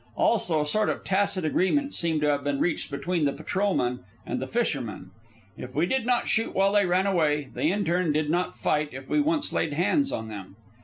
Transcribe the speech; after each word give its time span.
Also 0.17 0.61
a 0.61 0.65
sort 0.65 0.89
of 0.89 1.03
tacit 1.03 1.45
agreement 1.45 1.93
seemed 1.93 2.21
to 2.21 2.27
have 2.27 2.43
been 2.43 2.57
reached 2.59 2.89
between 2.89 3.25
the 3.25 3.31
patrolmen 3.31 3.99
and 4.25 4.39
the 4.39 4.47
fishermen. 4.47 5.11
If 5.59 5.75
we 5.75 5.85
did 5.85 6.07
not 6.07 6.27
shoot 6.27 6.55
while 6.55 6.71
they 6.71 6.87
ran 6.87 7.05
away, 7.05 7.49
they, 7.53 7.69
in 7.69 7.85
turn, 7.85 8.11
did 8.11 8.27
not 8.31 8.55
fight 8.57 8.89
if 8.93 9.07
we 9.07 9.21
once 9.21 9.53
laid 9.53 9.73
hands 9.73 10.11
on 10.11 10.27
them. 10.27 10.55